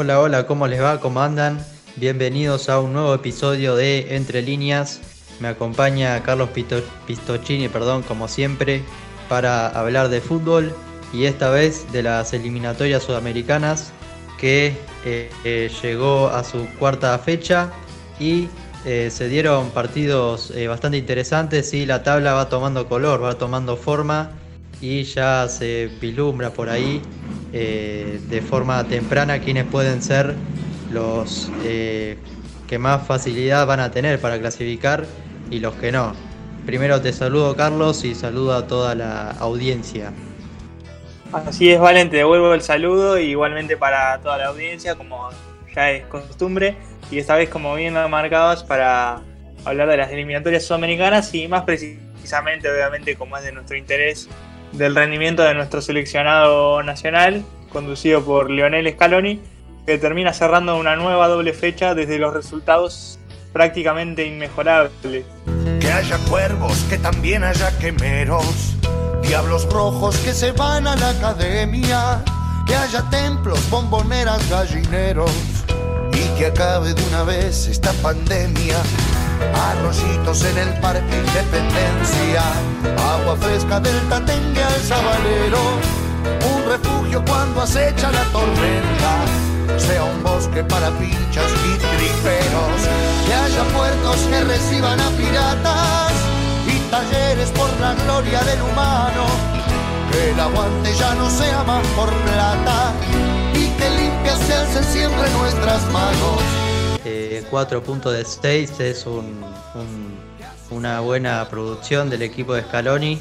[0.00, 1.00] Hola, hola, ¿cómo les va?
[1.00, 1.58] ¿Cómo andan?
[1.96, 5.00] Bienvenidos a un nuevo episodio de Entre Líneas.
[5.40, 6.50] Me acompaña Carlos
[7.04, 8.84] Pistocini, perdón, como siempre,
[9.28, 10.72] para hablar de fútbol
[11.12, 13.90] y esta vez de las eliminatorias sudamericanas
[14.38, 17.72] que eh, eh, llegó a su cuarta fecha
[18.20, 18.46] y
[18.84, 24.30] eh, se dieron partidos bastante interesantes y la tabla va tomando color, va tomando forma
[24.80, 27.02] y ya se vislumbra por ahí
[27.52, 30.34] de forma temprana quienes pueden ser
[30.92, 35.06] los que más facilidad van a tener para clasificar
[35.50, 36.14] y los que no.
[36.66, 40.12] Primero te saludo Carlos y saludo a toda la audiencia.
[41.32, 45.28] Así es, Valen, te devuelvo el saludo, igualmente para toda la audiencia, como
[45.74, 46.76] ya es costumbre,
[47.10, 49.20] y esta vez, como bien lo marcabas, para
[49.64, 54.28] hablar de las eliminatorias sudamericanas y más precisamente, obviamente, como es de nuestro interés,
[54.72, 59.40] del rendimiento de nuestro seleccionado nacional, conducido por Leonel Scaloni,
[59.86, 63.18] que termina cerrando una nueva doble fecha desde los resultados
[63.52, 65.24] prácticamente inmejorables.
[65.80, 68.76] Que haya cuervos, que también haya quemeros
[69.22, 72.24] Diablos rojos que se van a la academia,
[72.66, 75.30] que haya templos, bomboneras, gallineros
[76.12, 78.76] y que acabe de una vez esta pandemia.
[79.54, 82.42] Arroyitos en el Parque Independencia,
[83.14, 85.62] agua fresca del Tatengue al Sabalero,
[86.54, 92.80] un refugio cuando acecha la tormenta, sea un bosque para pinchas y triperos,
[93.26, 96.28] que haya puertos que reciban a piratas
[96.90, 99.26] talleres por la gloria del humano.
[100.10, 102.92] Que el aguante ya no sea más por plata
[103.54, 106.67] y que limpia se alcen siempre nuestras manos.
[107.50, 109.44] 4 puntos de 6 es un,
[110.70, 113.20] una buena producción del equipo de Scaloni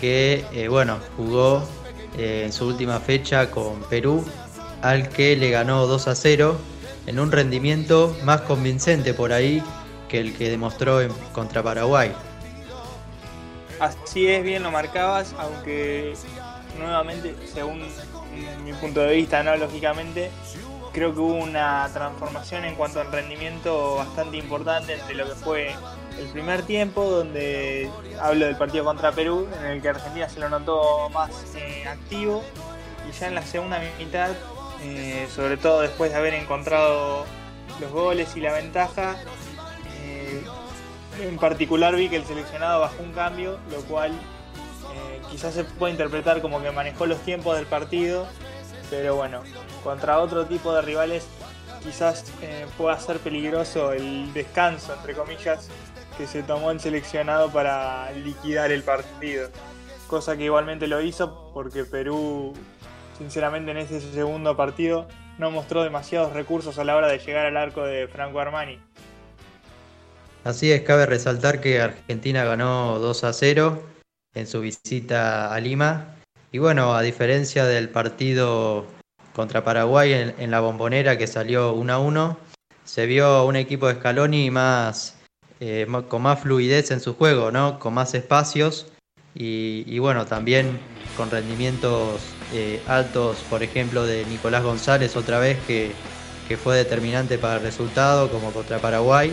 [0.00, 1.62] que eh, bueno jugó
[2.18, 4.24] eh, en su última fecha con Perú
[4.82, 6.56] al que le ganó 2 a 0
[7.06, 9.62] en un rendimiento más convincente por ahí
[10.08, 12.12] que el que demostró en, contra Paraguay.
[13.80, 16.14] Así es, bien lo marcabas, aunque
[16.78, 17.82] nuevamente, según
[18.64, 20.30] mi punto de vista, no lógicamente,
[20.92, 25.74] creo que hubo una transformación en cuanto al rendimiento bastante importante entre lo que fue
[26.18, 30.48] el primer tiempo, donde hablo del partido contra Perú, en el que Argentina se lo
[30.48, 32.42] notó más eh, activo,
[33.08, 34.30] y ya en la segunda mitad,
[34.82, 37.24] eh, sobre todo después de haber encontrado
[37.80, 39.16] los goles y la ventaja,
[41.20, 45.92] en particular vi que el seleccionado bajó un cambio, lo cual eh, quizás se puede
[45.92, 48.26] interpretar como que manejó los tiempos del partido,
[48.92, 49.42] pero bueno,
[49.82, 51.26] contra otro tipo de rivales
[51.82, 55.70] quizás eh, pueda ser peligroso el descanso, entre comillas,
[56.18, 59.48] que se tomó el seleccionado para liquidar el partido.
[60.08, 62.52] Cosa que igualmente lo hizo porque Perú,
[63.16, 67.56] sinceramente en ese segundo partido, no mostró demasiados recursos a la hora de llegar al
[67.56, 68.78] arco de Franco Armani.
[70.44, 73.82] Así es, cabe resaltar que Argentina ganó 2 a 0
[74.34, 76.21] en su visita a Lima.
[76.54, 78.84] Y bueno, a diferencia del partido
[79.34, 82.38] contra Paraguay en, la bombonera que salió 1 a 1,
[82.84, 85.16] se vio un equipo de Scaloni más,
[85.60, 87.78] eh, con más fluidez en su juego, ¿no?
[87.78, 88.86] con más espacios
[89.34, 90.78] y, bueno, también
[91.16, 92.20] con rendimientos
[92.52, 95.92] eh, altos, por ejemplo, de Nicolás González otra vez que,
[96.48, 99.32] que fue determinante para el resultado, como contra Paraguay.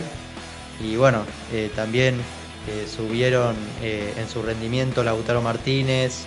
[0.82, 2.18] Y bueno, eh, también
[2.86, 6.24] subieron en su rendimiento Lautaro Martínez,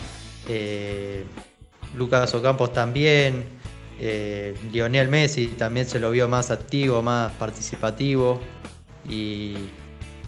[1.95, 3.45] Lucas Ocampos también,
[4.71, 8.41] Lionel Messi también se lo vio más activo, más participativo.
[9.07, 9.55] Y,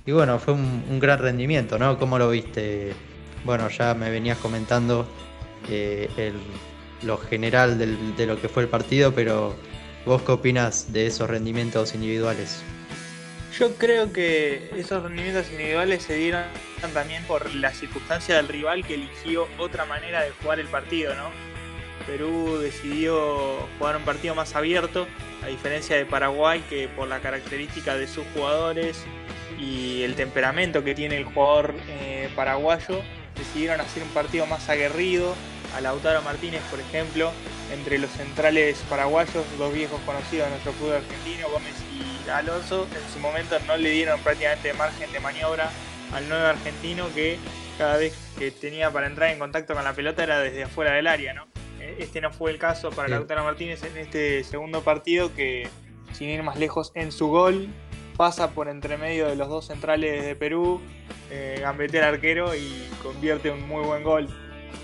[0.07, 1.97] bueno, fue un, gran rendimiento, ¿no?
[1.97, 2.93] ¿Cómo lo viste?
[3.43, 5.07] Bueno, ya me venías comentando
[7.03, 9.55] lo general de lo que fue el partido, pero
[10.05, 12.63] ¿vos qué opinas de esos rendimientos individuales?
[13.57, 16.43] Yo creo que esos rendimientos individuales se dieron
[16.93, 21.29] también por la circunstancia del rival que eligió otra manera de jugar el partido, ¿no?
[22.05, 25.07] Perú decidió jugar un partido más abierto,
[25.41, 29.05] a diferencia de Paraguay, que por la característica de sus jugadores
[29.57, 33.01] y el temperamento que tiene el jugador eh, paraguayo,
[33.37, 35.33] decidieron hacer un partido más aguerrido.
[35.77, 37.31] A Lautaro Martínez, por ejemplo,
[37.73, 41.84] entre los centrales paraguayos, dos viejos conocidos de nuestro fútbol argentino, Gómez
[42.29, 45.69] Alonso, en su momento no le dieron prácticamente margen de maniobra
[46.13, 47.37] al nuevo argentino que
[47.77, 51.07] cada vez que tenía para entrar en contacto con la pelota era desde afuera del
[51.07, 51.47] área, ¿no?
[51.79, 55.67] Eh, este no fue el caso para Lautaro Martínez en este segundo partido que,
[56.13, 57.67] sin ir más lejos, en su gol
[58.15, 60.81] pasa por entre medio de los dos centrales de Perú,
[61.29, 64.29] eh, gambetea arquero y convierte un muy buen gol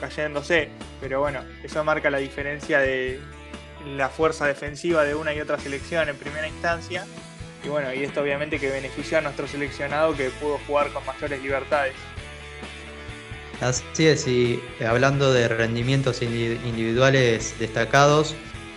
[0.01, 0.69] cayéndose.
[0.99, 3.21] Pero bueno, eso marca la diferencia de,
[3.85, 7.05] la fuerza defensiva de una y otra selección en primera instancia.
[7.63, 11.41] Y bueno, y esto obviamente que benefició a nuestro seleccionado que pudo jugar con mayores
[11.41, 11.93] libertades.
[13.61, 18.33] Así es, y hablando de rendimientos individuales destacados,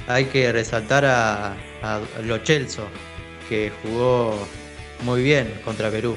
[0.06, 1.52] hay que resaltar a,
[1.82, 2.86] a Lo Chelso,
[3.48, 4.46] que jugó
[5.00, 6.16] muy bien contra Perú.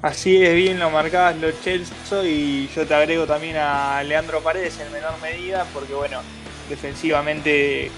[0.00, 4.78] Así es, bien lo marcabas Lo Chelso y yo te agrego también a Leandro Paredes
[4.80, 6.20] en menor medida, porque bueno,
[6.68, 7.90] defensivamente,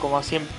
[0.00, 0.52] como siempre,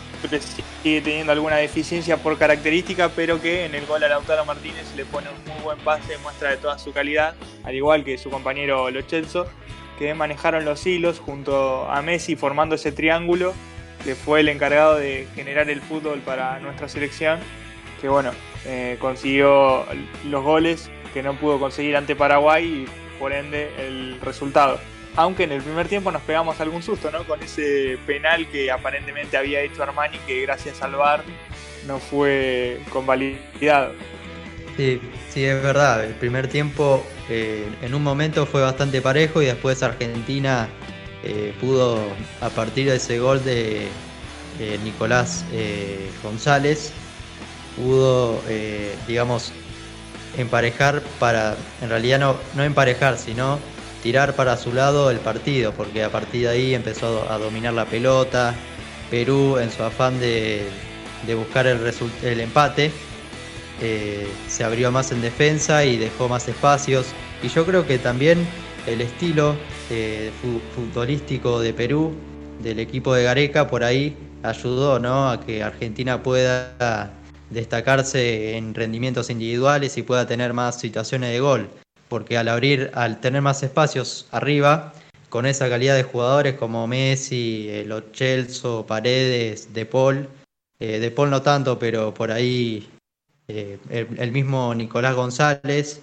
[0.84, 5.06] sigue teniendo alguna deficiencia por característica, pero que en el gol a Lautaro Martínez le
[5.06, 8.90] pone un muy buen pase, muestra de toda su calidad, al igual que su compañero
[8.90, 9.48] Lo Chelso,
[9.98, 13.54] que manejaron los hilos junto a Messi formando ese triángulo,
[14.04, 17.40] que fue el encargado de generar el fútbol para nuestra selección,
[18.00, 18.31] que bueno,
[18.66, 19.86] eh, consiguió
[20.26, 24.80] los goles que no pudo conseguir ante Paraguay y por ende el resultado
[25.19, 27.25] aunque en el primer tiempo nos pegamos algún susto, ¿no?
[27.25, 31.25] Con ese penal que aparentemente había hecho Armani, que gracias al VAR
[31.86, 33.92] no fue convalidado.
[34.77, 36.06] Sí, sí, es verdad.
[36.06, 40.69] El primer tiempo eh, en un momento fue bastante parejo y después Argentina
[41.25, 42.00] eh, pudo,
[42.39, 43.89] a partir de ese gol de
[44.57, 45.44] eh, Nicolás
[46.24, 46.94] González,
[47.75, 48.42] pudo,
[49.06, 49.51] digamos,
[50.38, 53.60] emparejar para, en realidad no, no emparejar, sino
[54.01, 57.86] tirar para su lado el partido, porque a partir de ahí empezó a dominar la
[57.86, 58.56] pelota.
[59.10, 60.68] Perú, en su afán de,
[61.36, 61.80] buscar el,
[62.24, 62.92] el empate,
[63.81, 67.07] eh, se abrió más en defensa y dejó más espacios.
[67.42, 68.46] Y yo creo que también
[68.86, 69.56] el estilo
[69.90, 70.31] eh,
[70.75, 72.13] futbolístico de Perú,
[72.62, 75.30] del equipo de Gareca, por ahí ayudó ¿no?
[75.30, 77.12] a que Argentina pueda
[77.50, 81.69] destacarse en rendimientos individuales y pueda tener más situaciones de gol
[82.09, 84.94] porque al abrir, al tener más espacios arriba,
[85.29, 90.27] con esa calidad de jugadores como Messi, eh, Chelsea, Paredes, De Paul,
[90.79, 92.89] eh, De Paul no tanto, pero por ahí
[93.47, 96.01] eh, el, mismo Nicolás González,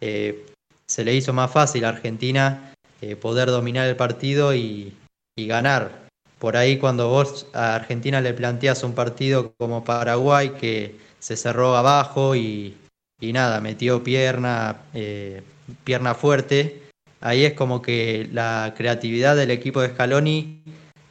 [0.00, 2.72] se le hizo más fácil a Argentina
[3.20, 4.96] poder dominar el partido y,
[5.36, 6.08] y ganar.
[6.38, 11.76] Por ahí cuando vos a Argentina le planteas un partido como Paraguay que se cerró
[11.76, 12.76] abajo y,
[13.20, 15.42] y nada, metió pierna, eh,
[15.84, 16.82] pierna fuerte.
[17.20, 20.62] Ahí es como que la creatividad del equipo de Scaloni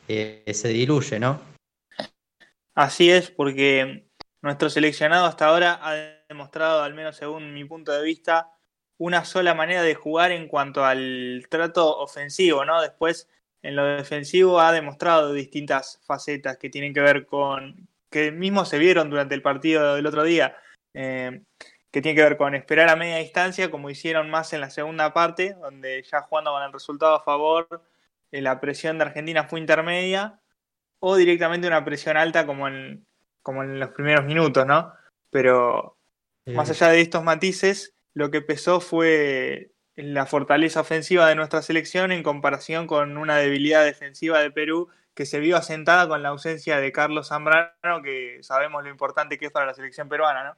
[0.08, 1.40] eh, se diluye, ¿no?
[2.74, 4.10] Así es, porque
[4.42, 5.94] nuestro seleccionado hasta ahora ha
[6.28, 8.52] demostrado, al menos según mi punto de vista,
[8.98, 12.82] una sola manera de jugar en cuanto al trato ofensivo, ¿no?
[12.82, 13.30] Después,
[13.62, 17.88] en lo defensivo, ha demostrado distintas facetas que tienen que ver con.
[18.10, 20.56] que mismo se vieron durante el partido del otro día.
[20.94, 21.42] Eh,
[21.92, 25.14] que tiene que ver con esperar a media distancia, como hicieron más en la segunda
[25.14, 27.84] parte, donde ya jugando con el resultado a favor,
[28.32, 30.40] eh, la presión de Argentina fue intermedia,
[31.00, 33.08] o directamente una presión alta como en,
[33.42, 34.94] como en los primeros minutos, ¿no?
[35.30, 35.98] Pero
[36.46, 42.12] más allá de estos matices, lo que pesó fue la fortaleza ofensiva de nuestra selección
[42.12, 46.80] en comparación con una debilidad defensiva de Perú que se vio asentada con la ausencia
[46.80, 50.58] de Carlos Zambrano, que sabemos lo importante que es para la selección peruana, ¿no?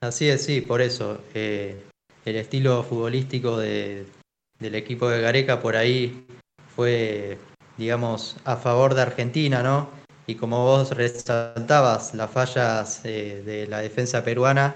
[0.00, 1.20] Así es, sí, por eso.
[1.34, 1.82] Eh,
[2.24, 4.06] el estilo futbolístico del
[4.60, 6.26] equipo de Gareca por ahí
[6.74, 7.38] fue,
[7.78, 9.88] digamos, a favor de Argentina, ¿no?
[10.26, 14.74] Y como vos resaltabas, las fallas eh, de la defensa peruana,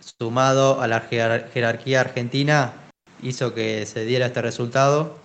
[0.00, 2.72] sumado a la jerarquía argentina,
[3.22, 5.18] hizo que se diera este resultado.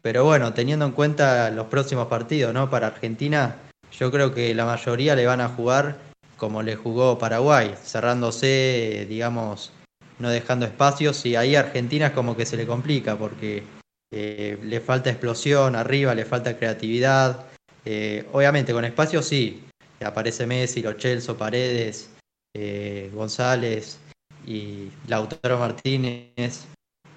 [0.00, 2.70] Pero bueno, teniendo en cuenta los próximos partidos, ¿no?
[2.70, 3.56] Para Argentina,
[3.90, 5.96] yo creo que la mayoría le van a jugar
[6.36, 9.72] como le jugó Paraguay, cerrándose, digamos,
[10.18, 13.64] no dejando espacios y ahí Argentina es como que se le complica porque
[14.12, 17.46] eh, le falta explosión arriba, le falta creatividad.
[17.84, 19.64] Eh, obviamente con espacios sí,
[20.04, 22.10] aparece Messi, Los Chelsea, Paredes,
[22.54, 23.98] eh, González
[24.46, 26.64] y Lautaro Martínez,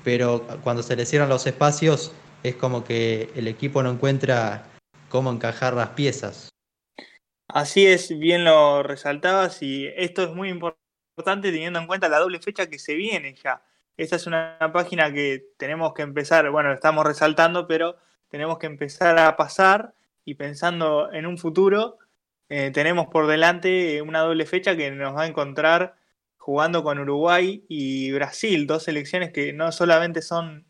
[0.04, 2.12] pero cuando se le cierran los espacios
[2.44, 4.66] es como que el equipo no encuentra
[5.10, 6.50] cómo encajar las piezas.
[7.52, 12.40] Así es, bien lo resaltabas y esto es muy importante teniendo en cuenta la doble
[12.40, 13.64] fecha que se viene ya.
[13.98, 17.98] Esta es una página que tenemos que empezar, bueno, estamos resaltando, pero
[18.30, 21.98] tenemos que empezar a pasar y pensando en un futuro,
[22.50, 25.96] eh, tenemos por delante una doble fecha que nos va a encontrar
[26.38, 30.68] jugando con Uruguay y Brasil, dos selecciones que no solamente son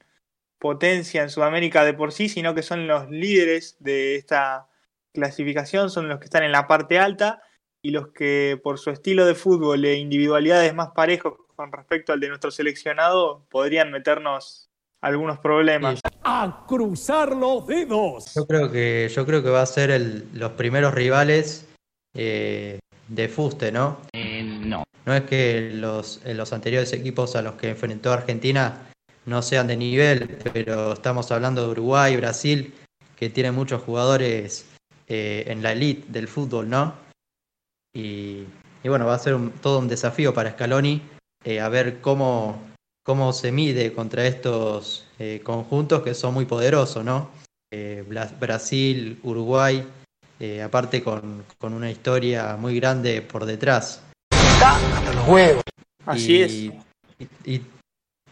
[0.59, 4.69] potencia en Sudamérica de por sí, sino que son los líderes de esta
[5.13, 7.41] clasificación son los que están en la parte alta
[7.81, 12.19] y los que por su estilo de fútbol e individualidades más parejos con respecto al
[12.19, 14.69] de nuestro seleccionado podrían meternos
[15.01, 15.99] algunos problemas.
[16.23, 18.33] A cruzar los dedos.
[18.35, 21.67] Yo creo que, yo creo que va a ser el, los primeros rivales
[22.13, 23.99] eh, de Fuste, ¿no?
[24.13, 24.83] no.
[25.05, 28.91] No es que los, los anteriores equipos a los que enfrentó Argentina
[29.25, 32.73] no sean de nivel, pero estamos hablando de Uruguay, Brasil,
[33.15, 34.68] que tienen muchos jugadores
[35.09, 36.93] eh, en la elite del fútbol, ¿no?
[37.93, 38.45] Y,
[38.83, 41.01] bueno, va a ser todo un desafío para Scaloni
[41.43, 42.61] eh, a ver cómo,
[43.03, 47.31] cómo se mide contra estos eh, conjuntos que son muy poderosos, ¿no?
[48.39, 49.87] Brasil, Uruguay,
[50.63, 54.01] aparte con, con, una historia muy grande por detrás.
[55.13, 55.63] los huevos!
[56.05, 56.71] Así es.
[57.45, 57.61] y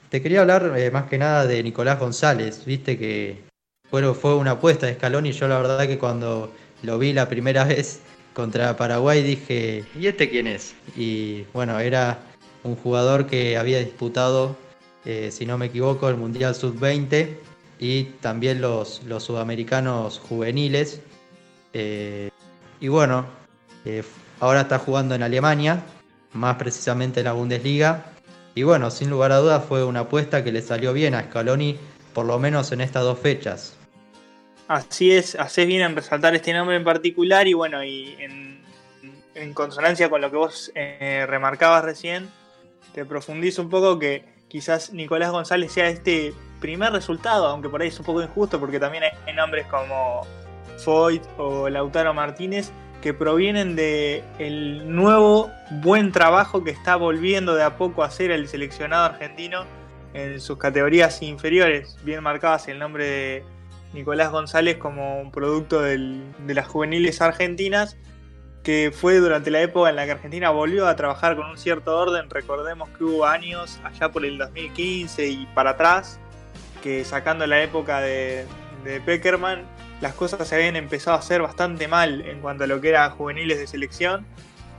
[0.10, 3.44] te quería hablar eh, más que nada de Nicolás González, viste que
[3.90, 6.54] fue, fue una apuesta de Scaloni, yo la verdad que cuando
[6.84, 8.02] lo vi la primera vez
[8.34, 10.76] contra Paraguay dije, ¿y este quién es?
[10.96, 12.20] Y bueno, era
[12.64, 14.56] un jugador que había disputado,
[15.06, 17.36] eh, si no me equivoco, el Mundial Sub-20
[17.80, 21.02] y también los, los sudamericanos juveniles.
[21.74, 22.30] Eh,
[22.80, 23.26] y bueno,
[24.40, 25.84] ahora está jugando en Alemania,
[26.34, 28.06] más precisamente en la Bundesliga,
[28.58, 31.78] y bueno, sin lugar a dudas fue una apuesta que le salió bien a Scaloni,
[32.14, 33.77] por lo menos en estas dos fechas.
[34.68, 38.58] Así es, haces bien en resaltar este nombre en particular y bueno, y en,
[39.54, 42.30] consonancia con lo que vos eh, remarcabas recién,
[42.94, 47.88] te profundizo un poco que quizás Nicolás González sea este primer resultado, aunque por ahí
[47.88, 50.28] es un poco injusto porque también hay nombres como
[50.78, 52.72] Foyt o Lautaro Martínez
[53.02, 58.32] que provienen de el nuevo buen trabajo que está volviendo de a poco a hacer
[58.32, 59.66] el seleccionado argentino
[60.14, 63.57] en sus categorías inferiores, bien marcadas el nombre de
[63.94, 66.22] Nicolás González como un producto de
[66.54, 67.98] las juveniles argentinas,
[68.64, 71.98] que fue durante la época en la que Argentina volvió a trabajar con un cierto
[71.98, 72.30] orden.
[72.30, 76.20] Recordemos que hubo años, allá por el 2015 y para atrás,
[76.84, 78.46] que sacando la época de,
[78.84, 79.66] de Peckerman,
[80.02, 83.10] las cosas se habían empezado a hacer bastante mal en cuanto a lo que era
[83.10, 84.26] juveniles de selección.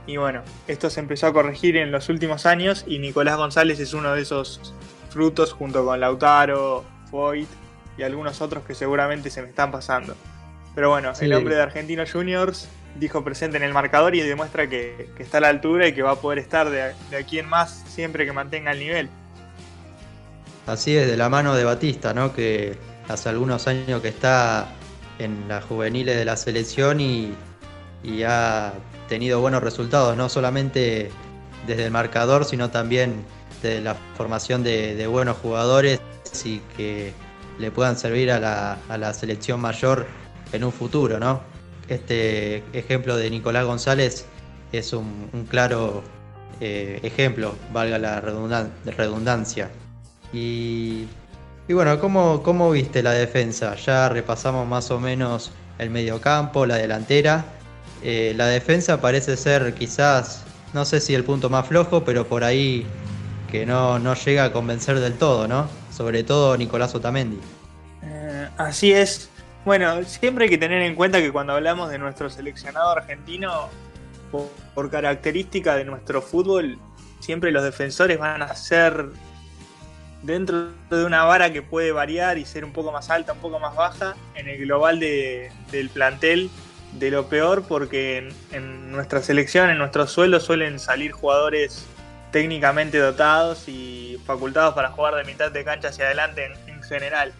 [0.05, 3.93] Y bueno, esto se empezó a corregir en los últimos años y Nicolás González es
[3.93, 4.73] uno de esos
[5.09, 7.49] frutos junto con Lautaro, Foyt
[7.99, 10.15] y algunos otros que seguramente se me están pasando.
[10.73, 15.09] Pero bueno, el hombre de Argentinos Juniors dijo presente en el marcador y demuestra que,
[15.19, 17.83] está a la altura y que va a poder estar de, de aquí en más
[17.87, 19.09] siempre que mantenga el nivel.
[20.65, 22.33] Así es, de la mano de Batista, ¿no?
[22.33, 22.77] Que
[23.07, 24.67] hace algunos años que está
[25.17, 27.35] en las juveniles de la selección y,
[28.25, 28.73] ha
[29.09, 31.11] tenido buenos resultados, no solamente
[31.67, 33.25] desde el marcador, sino también
[33.61, 35.99] de la formación de, buenos jugadores
[36.45, 37.13] y que
[37.59, 40.07] le puedan servir a la, selección mayor
[40.51, 41.41] en un futuro, ¿no?
[41.87, 44.25] Este ejemplo de Nicolás González
[44.71, 46.03] es un, claro
[46.59, 49.69] eh, ejemplo, valga la redundancia.
[50.31, 51.07] Y
[51.69, 53.75] y bueno, ¿cómo, ¿cómo viste la defensa?
[53.75, 57.45] Ya repasamos más o menos el mediocampo, la delantera.
[58.01, 60.41] Eh, la defensa parece ser quizás,
[60.73, 62.87] no sé si el punto más flojo, pero por ahí
[63.49, 65.69] que no, no llega a convencer del todo, ¿no?
[65.91, 67.39] Sobre todo Nicolás Otamendi.
[68.03, 69.29] Eh, así es.
[69.65, 73.69] Bueno, siempre hay que tener en cuenta que cuando hablamos de nuestro seleccionado argentino,
[74.75, 76.77] por característica de nuestro fútbol,
[77.19, 79.07] siempre los defensores van a ser
[80.21, 83.59] dentro de una vara que puede variar y ser un poco más alta, un poco
[83.59, 86.49] más baja, en el global del plantel
[86.93, 91.85] de lo peor, porque en, nuestra selección, en nuestros suelos suelen salir jugadores
[92.31, 97.33] técnicamente dotados y facultados para jugar de mitad de cancha hacia adelante en, en general.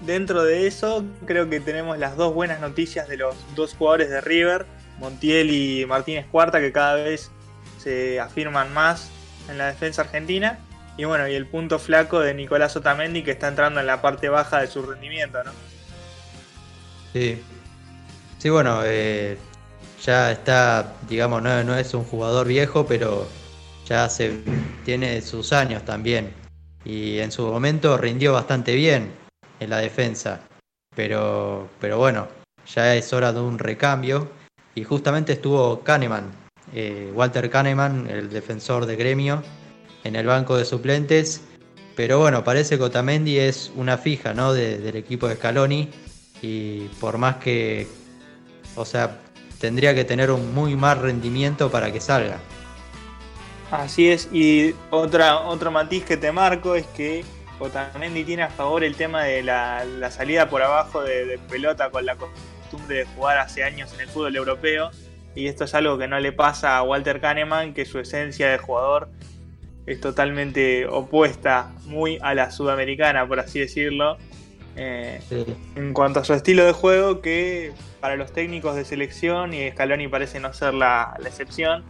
[0.00, 4.20] Dentro de eso, creo que tenemos las dos buenas noticias de los dos jugadores de
[4.20, 4.66] River,
[4.98, 7.30] Montiel y Martínez Cuarta, que cada vez
[7.78, 9.10] se afirman más
[9.48, 10.58] en la defensa argentina.
[10.96, 14.28] Y bueno, y el punto flaco de Nicolás Otamendi que está entrando en la parte
[14.28, 15.52] baja de su rendimiento, ¿no?
[17.12, 17.42] Sí.
[18.38, 19.38] Sí, bueno, eh,
[20.02, 23.26] ya está, digamos, no, no, es un jugador viejo, pero
[23.86, 24.40] ya se,
[24.84, 26.32] tiene sus años también.
[26.84, 29.10] Y en su momento rindió bastante bien
[29.60, 30.40] en la defensa.
[30.94, 32.28] Pero, pero bueno,
[32.74, 34.28] ya es hora de un recambio.
[34.74, 36.30] Y justamente estuvo Kahneman,
[36.74, 39.42] eh, Walter Kahneman, el defensor de gremio,
[40.04, 41.42] en el banco de suplentes.
[41.96, 44.52] Pero bueno, parece que Otamendi es una fija ¿no?
[44.52, 45.88] del equipo de Scaloni.
[46.42, 47.88] Y por más que,
[48.76, 49.18] o sea,
[49.58, 52.38] tendría que tener un muy mal rendimiento para que salga.
[53.70, 57.24] Así es, y otra, otro matiz que te marco es que
[57.58, 62.06] Otamendi tiene a favor el tema de la, salida por abajo de, de, pelota con
[62.06, 64.90] la costumbre de jugar hace años en el fútbol europeo.
[65.34, 68.58] Y esto es algo que no le pasa a Walter Kahneman, que su esencia de
[68.58, 69.10] jugador
[69.86, 74.18] es totalmente opuesta, muy a la sudamericana, por así decirlo.
[74.74, 75.20] Eh,
[75.74, 80.08] en cuanto a su estilo de juego, que para los técnicos de selección, y Scaloni
[80.08, 81.84] parece no ser la, excepción,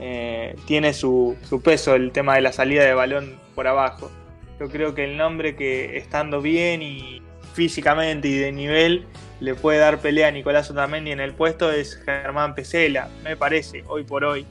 [0.00, 4.10] eh, tiene su, peso el tema de la salida de balón por abajo.
[4.58, 9.06] Yo creo que el nombre que estando bien y físicamente y de nivel
[9.40, 13.84] le puede dar pelea a Nicolás Otamendi en el puesto es Germán Pesela, me parece,
[13.88, 14.46] hoy por hoy.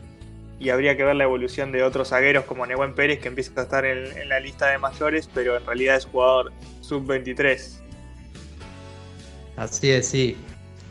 [0.60, 3.64] Y habría que ver la evolución de otros zagueros como Nehuen Pérez, que empieza a
[3.64, 6.52] estar en, la lista de mayores, pero en realidad es jugador
[6.82, 7.80] sub-23.
[9.56, 10.38] Así es, sí.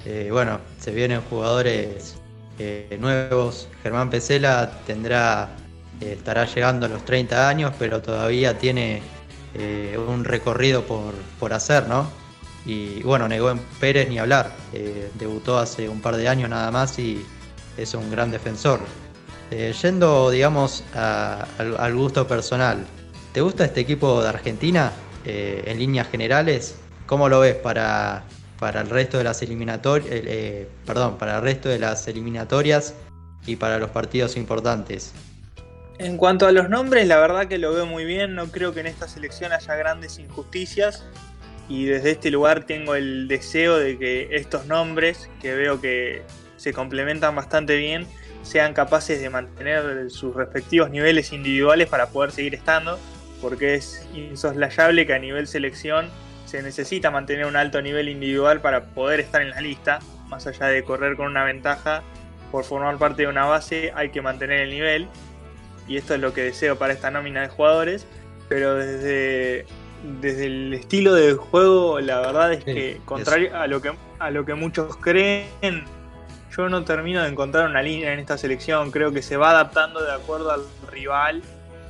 [0.06, 2.18] Eh, bueno, se vienen jugadores
[2.58, 3.68] eh, nuevos.
[3.82, 5.50] Germán Pesela tendrá,
[6.00, 9.02] eh, estará llegando a los 30 años, pero todavía tiene
[10.06, 12.06] un recorrido por, por hacer, ¿no?
[12.68, 16.98] Y bueno, en Pérez ni hablar, eh, debutó hace un par de años nada más
[16.98, 17.24] y
[17.78, 18.80] es un gran defensor.
[19.50, 22.84] Eh, yendo, digamos, al, gusto personal,
[23.32, 24.92] ¿te gusta este equipo de Argentina
[25.24, 26.76] eh, en líneas generales?
[27.06, 28.24] ¿Cómo lo ves para,
[28.58, 30.10] para el resto de las eliminatorias,
[30.86, 32.94] perdón, para el resto de las eliminatorias
[33.46, 35.12] y para los partidos importantes?
[35.98, 38.34] En cuanto a los nombres, la verdad que lo veo muy bien.
[38.34, 41.04] No creo que en esta selección haya grandes injusticias
[41.68, 46.22] y desde este lugar tengo el deseo de que estos nombres, que veo que
[46.56, 48.06] se complementan bastante bien,
[48.42, 52.98] sean capaces de mantener sus respectivos niveles individuales para poder seguir estando,
[53.42, 56.08] porque es insoslayable que a nivel selección
[56.48, 60.66] se necesita mantener un alto nivel individual para poder estar en la lista, más allá
[60.66, 62.02] de correr con una ventaja
[62.50, 65.08] por formar parte de una base, hay que mantener el nivel,
[65.86, 68.06] y esto es lo que deseo para esta nómina de jugadores,
[68.48, 69.66] pero desde
[70.20, 74.44] desde el estilo de juego, la verdad es que, contrario a lo que, a lo
[74.44, 75.84] que muchos creen,
[76.56, 78.90] yo no termino de encontrar una línea en esta selección.
[78.90, 81.42] Creo que se va adaptando de acuerdo al rival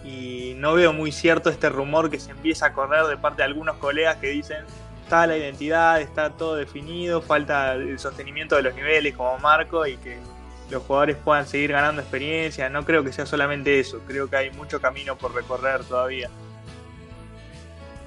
[0.05, 3.45] y no veo muy cierto este rumor que se empieza a correr de parte de
[3.45, 4.65] algunos colegas que dicen
[5.03, 9.97] está la identidad, está todo definido, falta el sostenimiento de los niveles como Marco y
[9.97, 10.19] que
[10.71, 12.69] los jugadores puedan seguir ganando experiencia.
[12.69, 16.29] No creo que sea solamente eso, creo que hay mucho camino por recorrer todavía.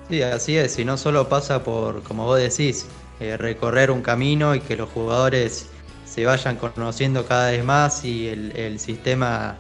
[0.10, 2.86] Sí, así es, y no solo pasa por, como vos decís,
[3.20, 5.70] eh, recorrer un camino y que los jugadores
[6.06, 9.58] se vayan conociendo cada vez más y el, sistema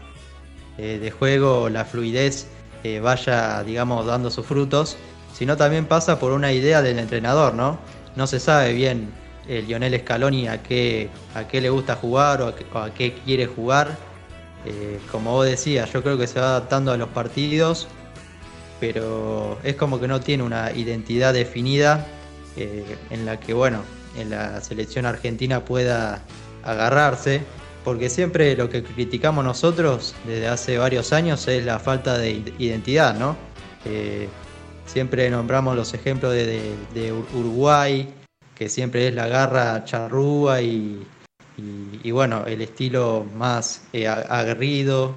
[0.82, 2.48] eh, de juego, la fluidez
[2.84, 4.98] eh, vaya, digamos, dando sus frutos,
[5.34, 7.80] sino también pasa por una idea del entrenador, ¿no?
[8.15, 9.10] No se sabe bien
[9.48, 13.96] el Lionel Scaloni a qué, a qué le gusta jugar o a qué quiere jugar.
[15.12, 17.88] como vos decías, yo creo que se va adaptando a los partidos
[18.82, 22.08] pero es como que no tiene una identidad definida
[22.58, 23.84] eh, en la que, bueno,
[24.17, 26.24] en la selección argentina pueda
[26.63, 27.44] agarrarse,
[27.84, 33.17] porque siempre lo que criticamos nosotros desde hace varios años es la falta de identidad,
[33.17, 33.36] ¿no?
[33.86, 34.28] Eh,
[34.86, 38.13] siempre nombramos los ejemplos de, Uruguay,
[38.56, 41.06] que siempre es la garra charrúa y,
[42.12, 45.15] bueno, el estilo más eh, aguerrido,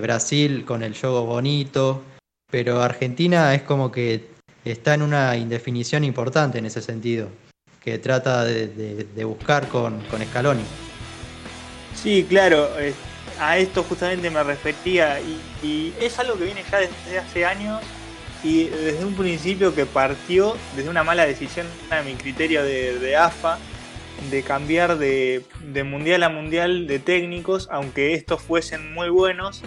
[0.00, 2.02] Brasil con el juego bonito,
[2.50, 4.30] pero Argentina es como que
[4.64, 7.28] está en una indefinición importante en ese sentido,
[7.80, 10.62] que trata de, buscar con, con, Scaloni.
[11.96, 12.68] Sí, claro,
[13.40, 17.82] a esto justamente me refería y, es algo que viene ya desde hace años
[18.44, 23.58] y desde un principio que partió desde una mala decisión a mi criterio de, AFA
[24.30, 29.62] de cambiar de, de mundial a mundial de técnicos, aunque estos fuesen muy buenos,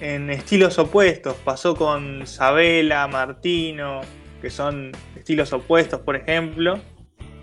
[0.00, 1.34] en estilos opuestos.
[1.44, 4.00] Pasó con Sabela, Martino,
[4.40, 6.78] que son estilos opuestos, por ejemplo.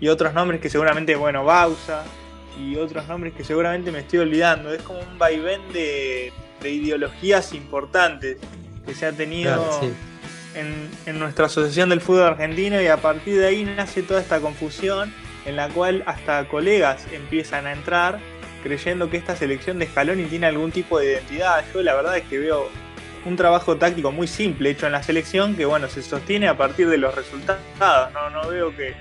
[0.00, 2.04] Y otros nombres que seguramente, bueno, Bausa.
[2.58, 4.72] Y otros nombres que seguramente me estoy olvidando.
[4.72, 6.32] Es como un vaivén de,
[6.64, 8.38] ideologías importantes
[8.84, 9.80] que se ha tenido
[10.54, 12.80] en, en nuestra asociación del fútbol argentino.
[12.82, 15.12] Y a partir de ahí nace toda esta confusión
[15.46, 18.18] en la cual hasta colegas empiezan a entrar
[18.62, 21.64] creyendo que esta selección de Scaloni tiene algún tipo de identidad.
[21.72, 22.68] Yo la verdad es que veo
[23.24, 26.88] un trabajo táctico muy simple hecho en la selección que bueno se sostiene a partir
[26.88, 27.60] de los resultados.
[28.12, 28.94] No, no veo que,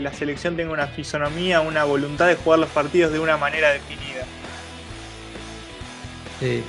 [0.00, 4.24] la selección tenga una fisonomía, una voluntad de jugar los partidos de una manera definida.
[6.40, 6.62] Sí,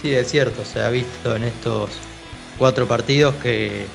[0.00, 1.90] sí, es cierto, se ha visto en estos
[2.58, 3.86] cuatro partidos que,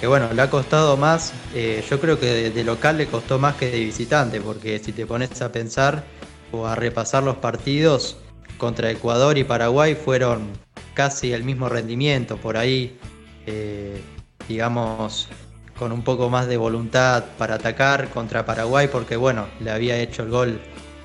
[0.00, 3.56] que bueno, le ha costado más, eh, yo creo que de, local le costó más
[3.56, 6.04] que de visitante, porque si te pones a pensar,
[6.52, 8.16] o a repasar los partidos
[8.56, 10.48] contra Ecuador y Paraguay fueron
[10.94, 12.98] casi el mismo rendimiento, por ahí,
[13.46, 14.00] eh,
[14.48, 15.28] digamos,
[15.78, 20.22] con un poco más de voluntad para atacar contra Paraguay, porque bueno, le había hecho
[20.22, 20.60] el gol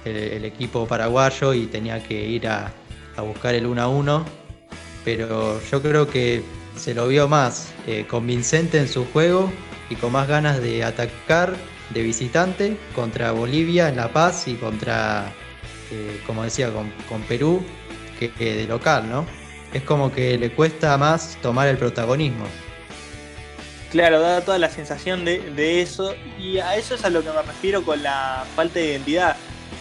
[0.05, 2.73] el, equipo paraguayo y tenía que ir a,
[3.17, 4.25] buscar el 1 a 1.
[5.05, 6.43] pero yo creo que
[6.75, 9.51] se lo vio más eh, convincente en su juego
[9.89, 11.53] y con más ganas de atacar
[11.91, 15.31] de visitante contra Bolivia en La Paz y contra,
[15.91, 17.61] eh, como decía, con, Perú
[18.19, 19.25] que, de local, ¿no?
[19.73, 22.45] Es como que le cuesta más tomar el protagonismo.
[23.93, 27.43] Claro, da toda la sensación de, eso y a eso es a lo que me
[27.43, 29.35] refiero con la falta de identidad.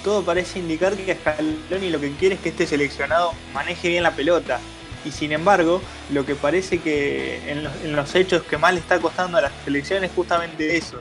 [0.04, 4.10] Todo parece indicar que Scaloni lo que quiere es que este seleccionado maneje bien la
[4.10, 4.60] pelota,
[5.06, 9.38] y sin embargo, lo que parece que en los, hechos que más le está costando
[9.38, 10.98] a la selección es justamente eso,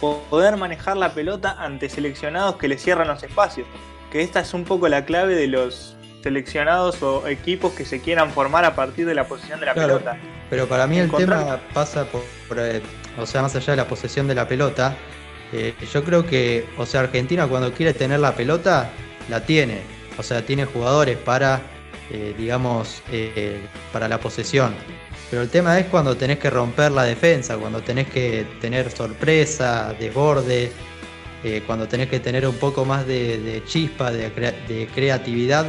[0.00, 3.68] poder manejar la pelota ante seleccionados que le cierran los espacios,
[4.10, 8.30] que esta es un poco la clave de los seleccionados o equipos que se quieran
[8.30, 10.18] formar a partir de la posición de la pelota.
[10.50, 12.22] Pero para mí el tema pasa por,
[12.58, 12.82] eh,
[13.18, 14.96] o sea, más allá de la posesión de la pelota,
[15.52, 18.90] eh, yo creo que, o sea, Argentina cuando quiere tener la pelota,
[19.28, 19.80] la tiene.
[20.18, 21.60] O sea, tiene jugadores para
[22.12, 23.02] eh, digamos,
[23.92, 24.74] para la posesión.
[25.30, 29.94] Pero el tema es cuando tenés que romper la defensa, cuando tenés que tener sorpresa,
[29.98, 30.72] desborde,
[31.66, 35.66] cuando tenés que tener un poco más de, chispa, de, creatividad,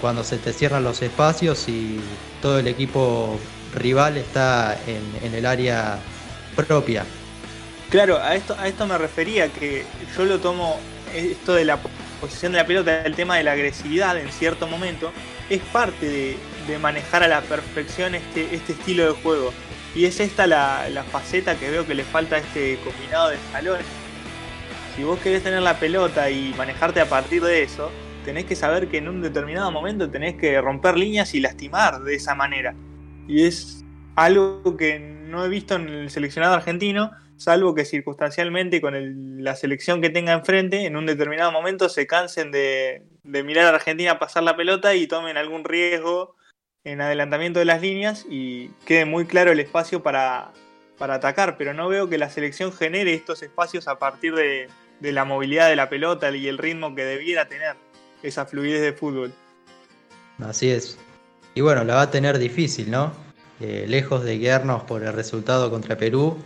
[0.00, 2.00] cuando se te cierran los espacios y
[2.40, 3.38] todo el equipo
[3.74, 5.98] rival está en, el área
[6.56, 7.04] propia.
[7.90, 9.84] Claro, a esto, a esto me refería, que
[10.16, 10.78] yo lo tomo,
[11.14, 11.78] esto de la
[12.20, 15.12] posición de la pelota, el tema de la agresividad en cierto momento,
[15.48, 19.54] es parte de, manejar a la perfección este, este estilo de juego.
[19.94, 23.86] Y es esta la, faceta que veo que le falta a este combinado de escalones.
[24.94, 27.90] Si vos querés tener la pelota y manejarte a partir de eso,
[28.28, 32.14] tenés que saber que en un determinado momento tenés que romper líneas y lastimar de
[32.14, 32.74] esa manera.
[33.26, 33.86] Y es
[34.16, 40.02] algo que no he visto en el seleccionado argentino, salvo que circunstancialmente con la selección
[40.02, 44.58] que tenga enfrente, en un determinado momento se cansen de, mirar a Argentina pasar la
[44.58, 46.36] pelota y tomen algún riesgo
[46.84, 50.52] en adelantamiento de las líneas y quede muy claro el espacio para,
[50.98, 54.68] atacar, pero no veo que la selección genere estos espacios a partir de,
[55.00, 57.87] la movilidad de la pelota y el ritmo que debiera tener
[58.22, 59.32] esa fluidez de fútbol.
[60.38, 60.98] Así es.
[61.54, 63.12] Y bueno, la va a tener difícil, ¿no?
[63.60, 66.38] Eh, lejos de guiarnos por el resultado contra Perú,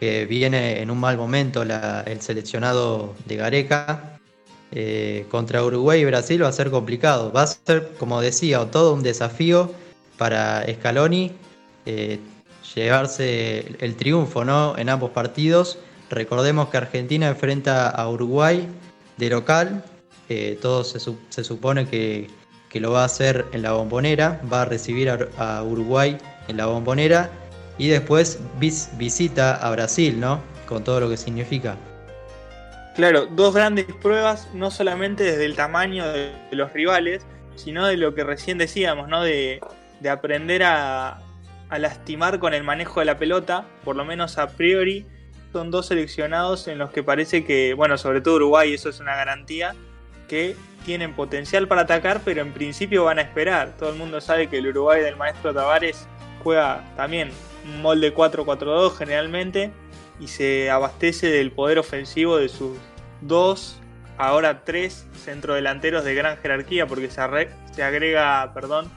[0.00, 4.12] que viene en un mal momento el seleccionado de Gareca.
[4.72, 7.32] Eh, contra Uruguay y Brasil va a ser complicado.
[7.32, 9.72] Va a ser, como decía, todo un desafío
[10.18, 11.32] para Scaloni
[11.86, 12.18] eh,
[12.74, 14.76] llevarse el, triunfo ¿no?
[14.76, 15.78] en ambos partidos.
[16.10, 18.68] Recordemos que Argentina enfrenta a Uruguay
[19.16, 19.84] de local.
[20.28, 20.98] Eh, todo se,
[21.44, 22.28] supone que,
[22.74, 24.40] lo va a hacer en la bombonera.
[24.52, 27.30] Va a recibir a Uruguay en la bombonera
[27.78, 30.42] y después visita a Brasil, ¿no?
[30.66, 31.76] Con todo lo que significa.
[32.94, 38.14] Claro, dos grandes pruebas, no solamente desde el tamaño de los rivales, sino de lo
[38.14, 39.22] que recién decíamos, ¿no?
[39.22, 39.60] De,
[40.10, 41.20] aprender a,
[41.68, 45.04] a, lastimar con el manejo de la pelota, por lo menos a priori,
[45.52, 49.16] son dos seleccionados en los que parece que, bueno, sobre todo Uruguay, eso es una
[49.16, 49.74] garantía,
[50.28, 53.76] que tienen potencial para atacar, pero en principio van a esperar.
[53.76, 56.06] Todo el mundo sabe que el Uruguay del maestro Tavares
[56.42, 57.30] juega también
[57.64, 59.72] un molde 4-4-2 generalmente
[60.20, 62.78] y se abastece del poder ofensivo de sus
[63.20, 63.80] dos,
[64.16, 67.20] ahora tres centrodelanteros de gran jerarquía porque se,
[67.72, 68.90] se agrega perdón,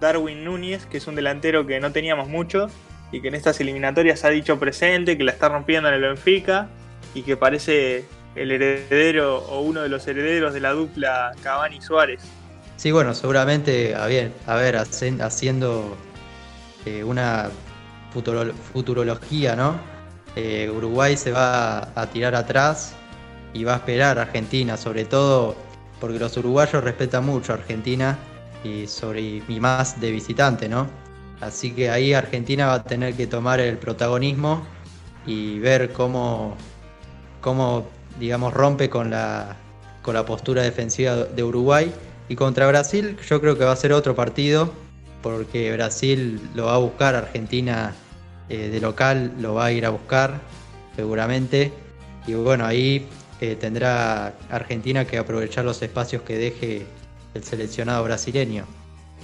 [0.00, 2.68] Darwin Núñez, que es un delantero que no teníamos mucho
[3.12, 6.68] y que en estas eliminatorias ha dicho presente, que la está rompiendo en el Benfica
[7.14, 12.20] y que parece el heredero o uno de los herederos de la dupla Cavani Suárez.
[12.76, 15.96] Sí, bueno, seguramente a ver, a ver haciendo
[16.84, 17.50] eh, una
[18.72, 19.78] futurología, ¿no?
[20.36, 22.94] Eh, Uruguay se va a tirar atrás
[23.52, 25.54] y va a esperar a Argentina, sobre todo
[26.00, 28.18] porque los uruguayos respetan mucho a Argentina
[28.64, 30.88] y, sobre, y más de visitante, ¿no?
[31.40, 34.66] Así que ahí Argentina va a tener que tomar el protagonismo
[35.26, 36.56] y ver cómo,
[37.40, 37.86] cómo
[38.18, 39.56] digamos, rompe con la,
[40.02, 41.92] con la postura defensiva de Uruguay.
[42.28, 44.72] Y contra Brasil yo creo que va a ser otro partido,
[45.22, 47.94] porque Brasil lo va a buscar, Argentina
[48.48, 50.40] eh, de local lo va a ir a buscar
[50.96, 51.72] seguramente.
[52.26, 53.06] Y bueno, ahí
[53.40, 56.86] eh, tendrá Argentina que aprovechar los espacios que deje
[57.34, 58.64] el seleccionado brasileño.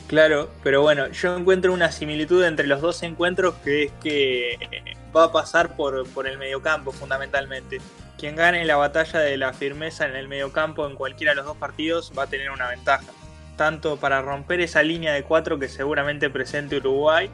[0.08, 4.58] Claro, pero bueno, yo encuentro una similitud entre los dos encuentros que es que
[5.16, 7.80] va a pasar por, por el mediocampo fundamentalmente.
[8.20, 11.56] Quien gane la batalla de la firmeza en el mediocampo en cualquiera de los dos
[11.56, 13.06] partidos va a tener una ventaja.
[13.56, 17.30] Tanto para romper esa línea de cuatro que seguramente presente Uruguay,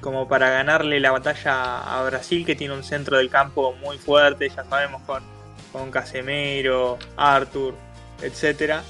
[0.00, 4.48] como para ganarle la batalla a Brasil, que tiene un centro del campo muy fuerte,
[4.48, 5.22] ya sabemos, con,
[5.70, 7.76] con Casemiro, Arthur,
[8.20, 8.80] etc.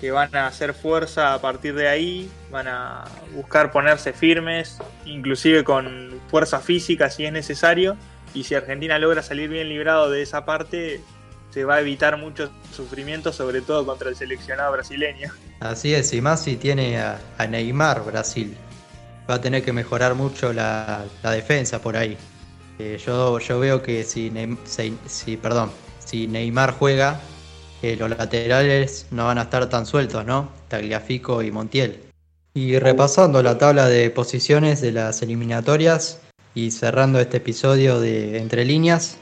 [0.00, 5.64] que van a hacer fuerza a partir de ahí, van a buscar ponerse firmes, inclusive
[5.64, 7.96] con fuerza física si es necesario,
[8.36, 11.00] y si Argentina logra salir bien librado de esa parte,
[11.50, 15.32] se va a evitar mucho sufrimiento, sobre todo contra el seleccionado brasileño.
[15.60, 17.18] Así es, y más si tiene a,
[17.48, 18.54] Neymar Brasil.
[19.28, 22.18] Va a tener que mejorar mucho la, defensa por ahí.
[22.78, 24.30] Eh, yo, yo veo que si,
[25.06, 27.18] si, perdón, si Neymar juega,
[27.82, 30.52] eh, los laterales no van a estar tan sueltos, ¿no?
[30.68, 32.02] Tagliafico y Montiel.
[32.52, 36.20] Y repasando la tabla de posiciones de las eliminatorias
[36.56, 39.18] y cerrando este episodio de Entre Líneas,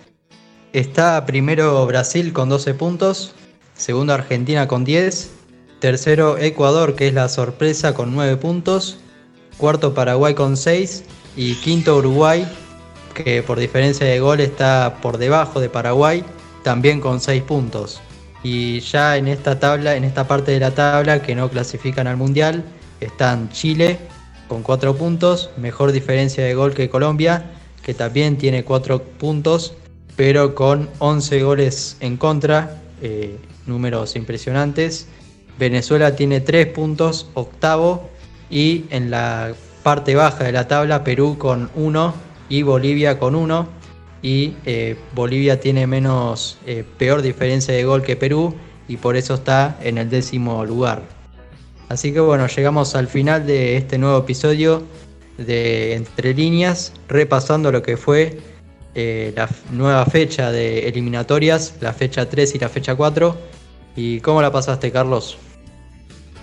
[0.72, 3.34] está primero Brasil con 12 puntos,
[3.74, 5.32] segundo Argentina con 10,
[5.80, 8.98] tercero Ecuador que es la sorpresa con 9 puntos,
[9.58, 11.02] cuarto Paraguay con 6
[11.36, 12.46] y quinto Uruguay
[13.14, 16.24] que por diferencia de gol está por debajo de Paraguay
[16.62, 18.00] también con 6 puntos.
[18.44, 22.16] Y ya en esta tabla, en esta parte de la tabla que no clasifican al
[22.16, 22.64] Mundial,
[23.00, 23.98] están Chile
[24.48, 27.52] con 4 puntos, mejor diferencia de gol que Colombia,
[27.82, 29.74] que también tiene 4 puntos,
[30.16, 35.08] pero con 11 goles en contra, eh, números impresionantes.
[35.58, 38.08] Venezuela tiene 3 puntos, octavo,
[38.50, 42.14] y en la parte baja de la tabla Perú con 1
[42.48, 43.68] y Bolivia con 1
[44.22, 48.54] y eh, Bolivia tiene menos, eh, peor diferencia de gol que Perú
[48.88, 51.02] y por eso está en el décimo lugar.
[51.88, 54.82] Así que bueno, llegamos al final de este nuevo episodio
[55.38, 58.38] de Entre Líneas, repasando lo que fue
[58.94, 63.36] eh, la nueva fecha de eliminatorias, la fecha 3 y la fecha 4.
[63.96, 65.36] ¿Y cómo la pasaste, Carlos?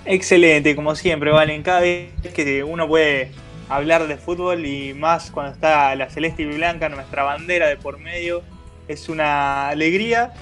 [0.06, 1.64] Excelente, como siempre, Valen.
[1.64, 3.32] Cada vez que uno puede
[3.70, 8.00] hablar de fútbol y más cuando está la celeste y blanca, nuestra bandera de por
[8.00, 8.42] medio.
[8.88, 10.34] Es una alegría.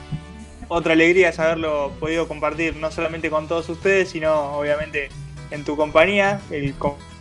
[0.69, 5.10] Otra alegría es haberlo podido compartir no solamente con todos ustedes, sino obviamente
[5.49, 6.75] en tu compañía, el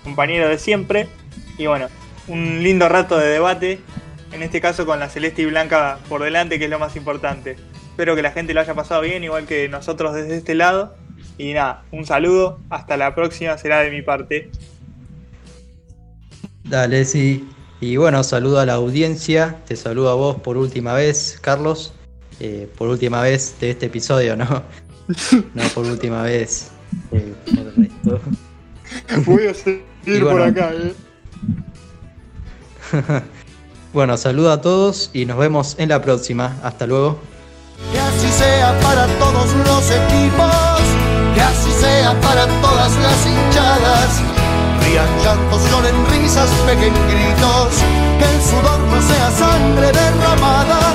[0.05, 1.09] compañero de siempre.
[1.57, 1.89] Y bueno,
[2.29, 3.81] un lindo rato de debate,
[4.33, 7.57] en este caso con la celeste y blanca por delante, que es lo más importante.
[7.91, 10.95] Espero que la gente lo haya pasado bien, igual que nosotros desde este lado.
[11.39, 14.51] Y nada, un saludo, hasta la próxima, será de mi parte.
[16.65, 17.49] Dale, sí.
[17.81, 21.95] Y bueno, saludo a la audiencia, te saludo a vos por última vez, Carlos,
[22.41, 24.45] eh, por última vez de este episodio, ¿no?
[25.55, 26.71] no por última vez.
[27.13, 27.35] Eh,
[29.27, 29.85] Voy a seguir
[30.23, 30.95] por acá, ¿eh?
[33.93, 36.57] bueno, saludo a todos y nos vemos en la próxima.
[36.63, 37.19] Hasta luego.
[37.93, 40.81] Que así sea para todos los equipos,
[41.35, 44.23] que así sea para todas las hinchadas
[44.83, 47.75] Rían llantos, lloren risas, peguen gritos,
[48.19, 50.95] que el sudor no sea sangre derramada,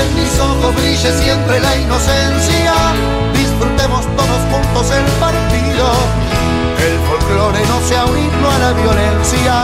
[0.00, 2.74] en mis ojos brille siempre la inocencia,
[3.32, 5.86] disfrutemos todos juntos el partido,
[6.76, 9.54] que el folclore no sea un himno a la violencia,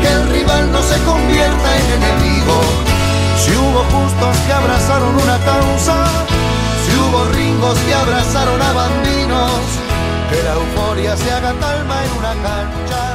[0.00, 2.56] que el rival no se convierta en enemigo.
[3.38, 5.96] Si hubo justos que abrazaron una causa,
[6.84, 9.60] si hubo ringos que abrazaron a bandinos,
[10.30, 13.07] que la euforia se haga talma en una cancha,